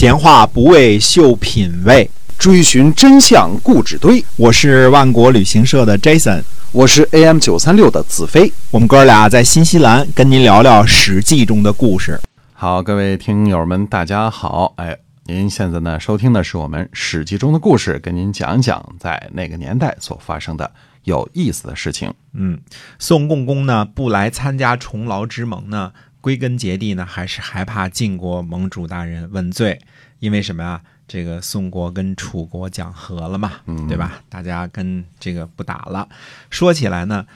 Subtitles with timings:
[0.00, 4.24] 闲话不为秀品味，追寻真相故纸堆。
[4.36, 6.42] 我是万国旅行社的 Jason，
[6.72, 8.50] 我是 AM 九三六的子飞。
[8.70, 12.18] 我们哥俩在新西兰跟您聊聊《史记》中的故事。
[12.54, 14.72] 好，各位听友们，大家好。
[14.78, 20.70] 哎，您现在呢收听的是我们《史记》中的故事，跟您讲讲在那个年代所发生的
[21.04, 22.10] 有意思的事情。
[22.32, 22.58] 嗯，
[22.98, 29.80] 宋共公呢不来参加重劳之盟呢，归根结底呢还是害怕晋国盟主大人问罪，
[30.18, 30.82] 因为什么呀？
[31.08, 33.54] 这个宋国跟楚国讲和了嘛，
[33.88, 34.22] 对吧？
[34.28, 36.08] 大家跟这个不打了。
[36.50, 37.26] 说起来呢，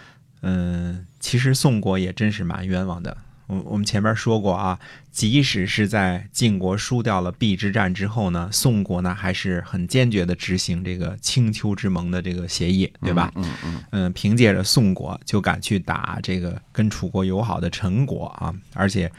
[0.43, 3.17] 嗯，其实宋国也真是蛮冤枉的。
[3.47, 4.79] 我我们前面说过啊，
[5.11, 13.31] 即使是在晋国输掉了邲之战之后呢，宋国呢还是很坚决的执行这个青丘之盟的这个协议，对吧？
[13.35, 19.13] 嗯嗯嗯，凭借着宋国就敢去打这个跟楚国友好的陈国啊，而且，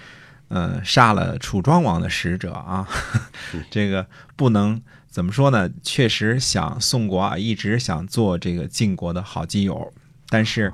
[0.47, 2.87] 呃，杀了楚庄王的使者啊，
[3.69, 5.69] 这个不能怎么说呢？
[5.83, 9.93] 确实想宋国啊，一直想做这个晋国的好基友，
[10.29, 10.73] 但是，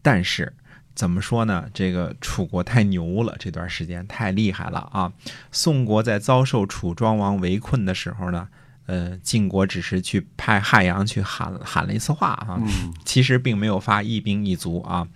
[0.00, 0.52] 但是
[0.94, 1.64] 怎么说呢？
[1.72, 5.12] 这个楚国太牛了，这段时间太厉害了啊！
[5.50, 8.48] 宋国在遭受楚庄王围困的时候呢，
[8.86, 12.60] 呃，晋国只是去派汉阳去喊喊了一次话啊，
[13.04, 15.06] 其实并没有发一兵一卒啊，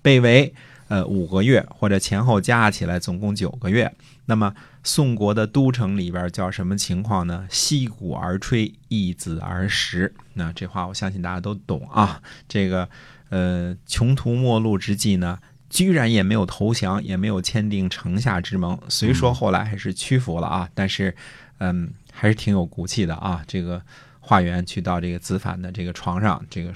[0.00, 0.54] 被围
[0.88, 3.94] 呃五个月或者前后加起来总共九个月。
[4.26, 4.54] 那么
[4.86, 7.46] 宋国的都城里边叫什么情况呢？
[7.50, 10.14] 息鼓而吹，易子而食。
[10.34, 12.20] 那这话我相信大家都懂啊。
[12.46, 12.88] 这个
[13.30, 15.38] 呃，穷途末路之际呢，
[15.70, 18.78] 居然也没有投降，也没有签订城下之盟。
[18.88, 21.16] 虽说后来还是屈服了啊，但是
[21.58, 23.42] 嗯，还是挺有骨气的啊。
[23.48, 23.82] 这个
[24.20, 26.72] 化缘去到这个子反的这个床上，这个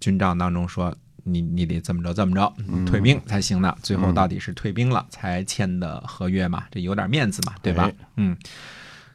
[0.00, 0.96] 军帐当中说。
[1.24, 2.52] 你你得怎么着怎么着，
[2.86, 3.76] 退兵才行呢。
[3.82, 7.90] 最后到底是退兵了才签的合约嘛，这有点面子嘛，对吧？
[8.16, 8.36] 嗯。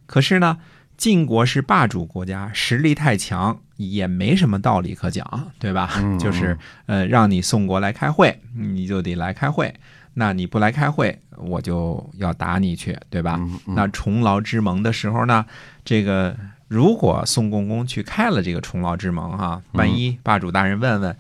[0.06, 0.58] 可是呢，
[0.98, 5.90] 晋国是霸主国家，实力太强，也没什么道理可讲，对吧？
[6.20, 9.74] 就是呃，让你宋国来开会，你就得来开会。
[10.14, 13.40] 那你不来开会，我就要打你去，对吧？
[13.66, 15.46] 那重劳之盟的时候呢，
[15.84, 16.38] 这个
[16.68, 21.18] 如果宋共公去开了这个重劳之盟，哈，万一霸主大人问问。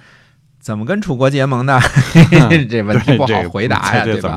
[0.66, 1.80] 怎么跟楚国结盟的？
[2.68, 4.32] 这问题不好回答呀，对吧？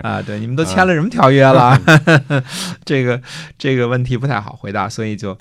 [0.00, 1.76] 啊，对，你们都签了什么条约了？
[2.86, 3.20] 这个
[3.58, 5.36] 这个问题不太好回答，所以就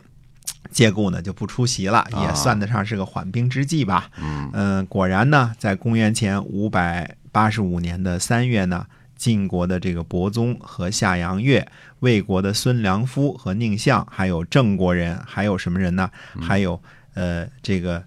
[0.72, 4.09] 借故呢就不出席了，也算得上是个缓兵之计吧。
[4.52, 8.84] 嗯，果然呢，在公元前五百八十五年的三月呢，
[9.16, 11.68] 晋国的这个伯宗和夏阳月，
[12.00, 16.09] 魏国的孙良夫和宁相，还有郑国人，还有什么人呢？
[16.42, 16.81] 还有
[17.13, 18.03] 呃这个。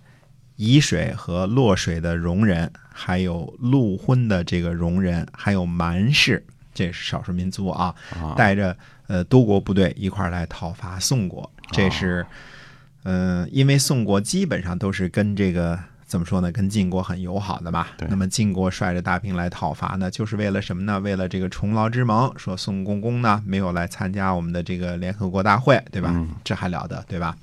[0.59, 7.95] 沂水和洛水的戎人，还有陆昏的这个戎人，还有蛮氏，这是少数民族啊，
[8.37, 8.77] 带着
[9.07, 11.49] 呃多国部队一块儿来讨伐宋国。
[11.71, 12.27] 这是，
[13.05, 17.89] 嗯，因为宋国基本上都是跟这个怎么说呢，跟晋国很友好的吧。
[18.09, 20.99] 那么晋国率着大兵来讨伐呢，就是为了什么呢？
[21.01, 22.33] 为了这个重劳之盟。
[22.39, 26.27] 说宋公公呢没有来参加我们的这个联合国大会，对吧？
[26.43, 27.37] 这还了得，对吧？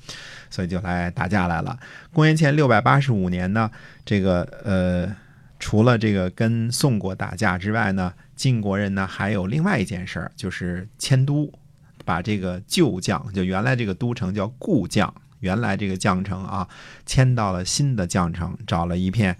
[0.50, 1.78] 所以就来打架来了。
[2.12, 3.70] 公元前六百八十五年呢，
[4.04, 5.16] 这个呃，
[5.60, 11.52] 除了这个跟宋国打架之外呢，晋国人呢还有另外一件事儿，就是迁都，
[12.04, 15.14] 把这个旧将，就原来这个都城叫故将，
[15.46, 16.68] 原来这个将城啊，
[17.06, 19.38] 迁到了新的将城，找了一片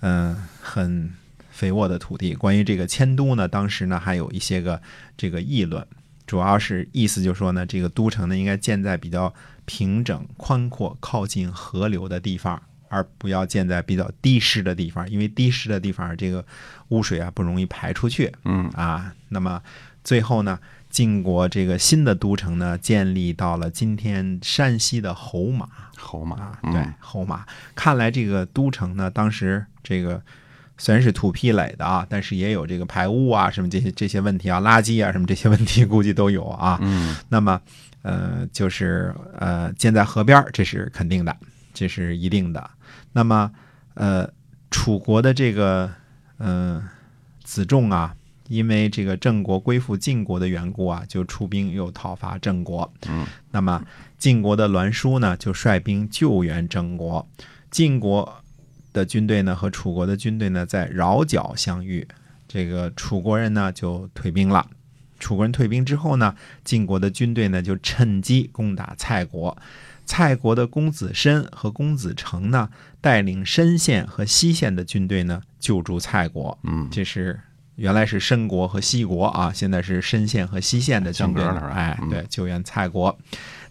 [0.00, 1.12] 嗯很
[1.50, 2.34] 肥沃的土地。
[2.34, 4.80] 关于这个迁都呢，当时呢还有一些个
[5.16, 5.84] 这个议论，
[6.26, 9.34] 主要是意思就说呢，这个都城呢应该建在比较。
[9.66, 16.44] 平整、宽阔、靠近河流的地方，而不要建在比较低湿的地方，因为低湿的地方这个
[16.88, 18.30] 污水啊不容易排出去。
[18.44, 19.62] 嗯啊，那么
[20.04, 20.60] 最后呢，
[20.94, 25.68] 晋国这个新的都城呢，建立到了今天山西的侯马。
[25.98, 27.44] 侯马，对，侯马。
[27.74, 30.22] 看来这个都城呢，当时这个
[30.78, 36.78] 虽然是土坯垒的啊，但是也有这个排污啊什么这些这些问题啊，垃圾啊什么这些问题估计都有啊。
[36.80, 37.60] 嗯，那么。
[38.02, 41.34] 呃，就是呃，建在河边这是肯定的，
[41.72, 42.70] 这是一定的。
[43.12, 43.50] 那么，
[43.94, 44.30] 呃，
[44.70, 45.90] 楚国的这个
[46.36, 46.86] 嗯
[47.42, 48.14] 子仲啊，
[48.48, 52.92] 因为这个郑国归附晋国的缘故啊，就出兵又讨伐郑国。
[53.08, 53.82] 嗯，那么
[54.18, 57.26] 晋国的栾书呢，就率兵救援郑国。
[57.70, 58.42] 晋国
[58.92, 62.06] 的军队呢，和楚国的军队呢，在饶角相遇，
[62.46, 64.68] 这个楚国人呢就退兵了。
[65.18, 69.56] 楚国人退兵之后呢，晋国的军队呢就趁机攻打蔡国。
[70.04, 72.68] 蔡国的公子申和公子成呢，
[73.00, 76.58] 带领申县和西县的军队呢救助蔡国。
[76.64, 77.40] 嗯，这是
[77.76, 83.18] 原来是申国和西国啊，现在是申县和西县的军队相隔了是吧哎，嗯对，救援蔡国，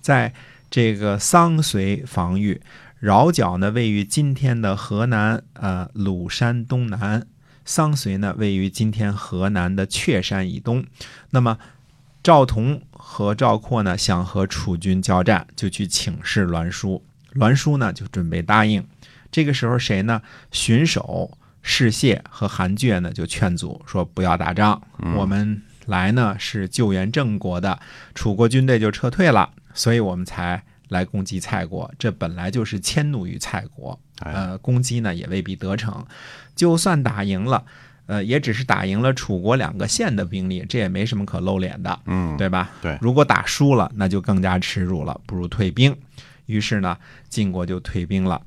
[0.01, 0.33] 在
[0.69, 2.61] 这个桑绥防御，
[2.99, 7.25] 饶角呢位于今天的河南呃鲁山东南，
[7.63, 10.85] 桑绥呢位于今天河南的确山以东。
[11.29, 11.57] 那么
[12.21, 17.03] 赵同和赵括呢想和楚军交战，就去请示栾书，
[17.33, 18.85] 栾书呢就准备答应。
[19.31, 20.21] 这个时候谁呢？
[20.51, 24.79] 荀守、士燮和韩厥呢就劝阻说不要打仗，
[25.15, 27.79] 我们来呢是救援郑国的，
[28.13, 31.91] 楚国军队就撤退了，所以我们才来攻击蔡国。
[31.97, 36.05] 这本来就是迁怒于蔡国，哎，呃，攻击呢也未必得逞。
[36.53, 37.63] 就算打赢了，
[38.07, 42.69] 呃，也只是打赢了楚国两个县的兵力，这也没什么可露脸的，嗯，对吧？
[42.81, 45.95] 对如果打输了，那就更加耻辱了，不如退兵。
[46.45, 46.97] 于是呢，
[47.29, 48.41] 晋国就退兵了。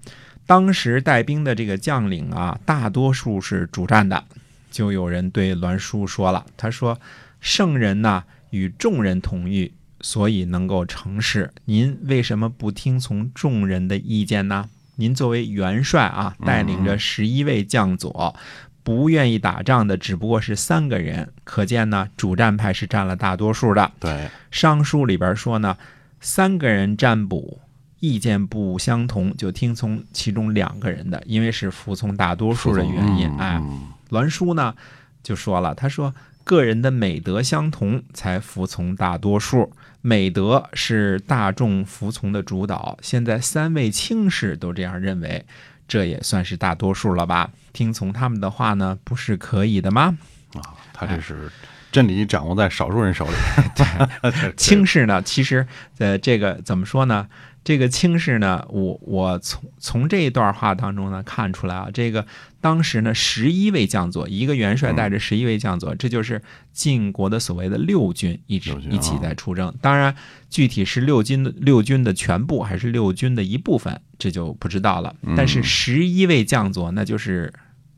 [0.47, 4.25] 当时带兵的这个将领啊，大多数是主战的，
[4.71, 6.99] 就有人对栾书说了，他说
[7.41, 11.53] ：“圣人呐、与众人同欲，所以能够成事。
[11.65, 14.69] 您为什么不听从众人的意见呢？
[14.95, 18.35] 您作为元帅啊，带领着十一位将佐，
[18.83, 23.91] 不愿意打仗的只不过是三个人，可见呢，主战派是占了大多数的。
[23.99, 25.77] 对，商书里边说呢，
[26.21, 27.61] 三个人占卜，
[28.07, 33.29] 意见不相同，就听从其中两个人的，因为是服从大多数的原因。
[33.29, 34.75] 嗯哎，嗯栾书呢
[35.23, 36.15] 就说了，他说
[36.45, 39.73] 个人的美德相同，才服从大多数。
[40.03, 42.97] 美德是大众服从的主导。
[43.03, 45.45] 现在三位卿士都这样认为，
[45.89, 47.51] 这也算是大多数了吧？
[47.73, 50.17] 听从他们的话呢，不是可以的吗？
[50.55, 51.51] 啊，他这是
[51.97, 53.33] 真理掌握在少数人手里，
[53.75, 55.67] 对 轻视呢，其实
[55.97, 57.27] 呃，这个怎么说呢？
[57.65, 62.27] 这个轻视呢，我我从从这一段话当中呢看出来啊，这个
[62.61, 69.75] 当时呢十一位将佐，一个元帅带着十一位将佐，这就是晋国的所谓的六军一直一起啊在出征。
[69.81, 70.15] 当然，
[70.51, 75.17] 具体是六军的六军的全部还是六军的一部分，这就不知道了。
[75.35, 77.51] 但是十一位将佐，那就是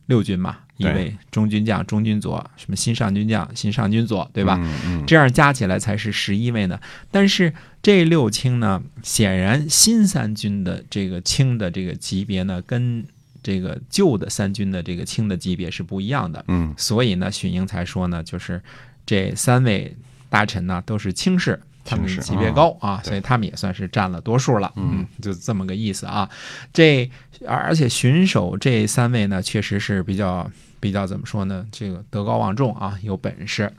[0.08, 4.58] 六军嘛，一位中军将、中军佐，什么新上军将、新上军佐，对吧？
[4.60, 6.80] 嗯嗯，这样加起来才是十一位呢。
[7.10, 7.52] 但是
[7.82, 13.04] 这六卿呢，显然新三军的这个卿的这个级别呢，跟
[13.42, 16.42] 这个旧的三军的这个卿的级别是不一样的。
[16.48, 18.60] 嗯所以呢，荀英才说呢，就是
[19.04, 19.94] 这三位
[20.30, 21.60] 大臣呢都是卿士。
[21.88, 24.70] 他们卿士级别高啊，所以他们也算是占了多数了。
[24.76, 26.28] 嗯，就这么个意思啊。
[26.72, 27.10] 这
[27.46, 31.66] 而而且巡守这三位呢，确实是比较比较怎么说呢？
[31.72, 33.72] 这个德高望重啊，有本事。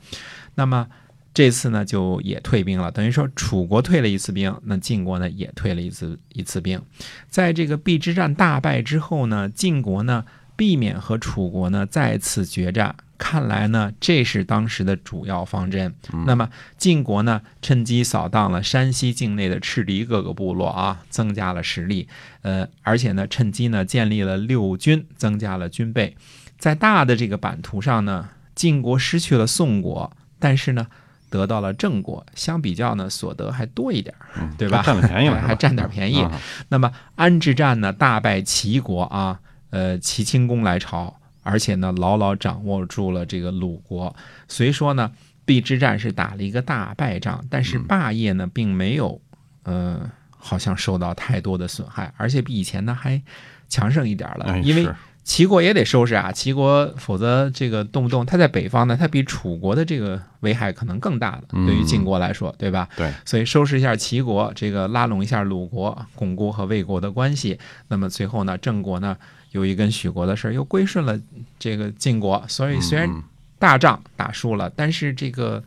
[0.55, 0.87] 那么
[1.33, 6.81] 这次呢，就也退兵了，等于说楚国退了一次兵，那晋国呢也退了一次一次兵。
[7.29, 12.95] 在这个邲之战大败之后呢，晋国呢避免和楚国呢再次决战。
[13.19, 15.93] 看来呢，这是当时的主要方针。
[16.25, 22.07] 那么晋国呢，趁机扫荡了山西境内的赤狄各个部落啊，增加了实力。
[22.41, 26.15] 呃，而且呢，趁机呢建立了六军，增加了军备。
[26.57, 30.87] 在大的这个版图上呢，晋国失去了宋国，但是呢，
[31.29, 34.81] 得到了郑国，相比较呢，所得还多一点，嗯对吧？
[34.81, 36.21] 还占了便宜了还占点便宜。
[36.21, 39.39] 啊那么安之战呢，大败齐国啊，
[39.71, 44.15] 呃，齐顷公来朝，而且呢，牢牢掌握住了这个鲁国。
[44.47, 45.11] 虽说呢，
[45.45, 49.21] 邲之战是打了一个大败仗，但嗯是霸业呢，并没有，
[49.63, 53.21] 呃，好像受到太多的损害，而且比以前呢还
[53.67, 54.87] 强盛一点了，哎因为
[55.23, 62.89] 齐国也得收拾啊，齐国否则这个动不动他在北方呢，他比楚国的这个危害可能更大的，嗯对于晋国来说，对吧？
[62.95, 67.59] 对，所以收拾一下齐国，这个拉拢一下鲁国，巩固和魏国的关系。
[67.89, 69.17] 那么最后呢，郑国呢，
[69.51, 71.19] 由于跟许国的事儿又归顺了
[71.57, 73.23] 这个晋国，所以虽然嗯
[73.57, 75.63] 大仗打输了，但是这个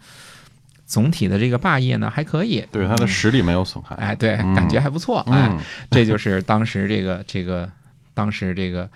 [0.86, 2.64] 总体的这个霸业呢还可以。
[2.70, 5.18] 对他的实力没有损害，哎，对，嗯感觉还不错。
[5.30, 5.60] 哎，嗯
[5.90, 7.70] 这就是当时这个这个
[8.14, 8.88] 当时这个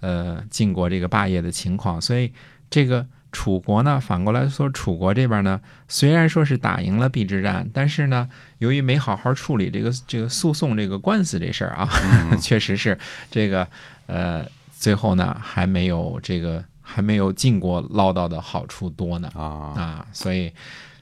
[0.00, 2.00] 呃晋国这个霸业的情况。
[2.00, 2.32] 所以
[2.68, 11.88] 这个楚国呢，反过来说，楚国这边呢，虽然说是打赢了邲之战，但是呢，由于没好好处理这个这个诉讼这个官司这事儿啊，
[12.42, 12.98] 确实是
[13.30, 13.66] 这个
[14.06, 19.30] 呃最后呢还没有这个还没有晋国捞到的好处多呢。
[19.34, 20.52] 啊，啊，所以，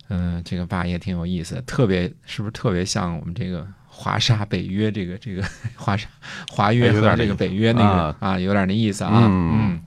[0.08, 5.42] 嗯、这个霸业挺有意思，特别是不是特别像我们这个华沙北约这个这个
[5.76, 6.06] 华沙
[6.50, 9.50] 华约和这个北约那个啊有点那意思啊，嗯。
[9.52, 9.80] 嗯。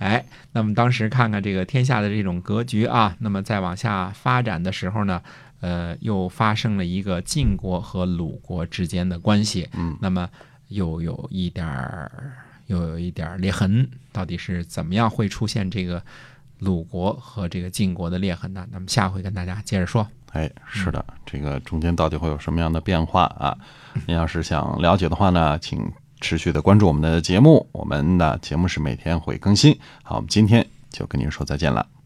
[0.00, 5.22] 哎，那么当时看看这个天下的这种格局啊，那么再往下发展的时候呢，
[5.60, 10.26] 呃，又发生了一个晋国和鲁国之间的关系，嗯，那么
[10.68, 12.10] 又有一点儿，
[12.66, 16.02] 又有一点儿裂痕，到底是怎么样会出现这个
[16.60, 18.66] 鲁国和这个晋国的裂痕呢？
[18.72, 20.08] 那么下回跟大家接着说。
[20.32, 23.54] 哎，是的，这个中间到底会有什么样的变化啊？
[24.06, 29.78] 您要是想了解的话呢，请持续的关注我们的节目，我们的节目是每天会更新。
[30.02, 31.99] 好，我们今天就跟您说再见了。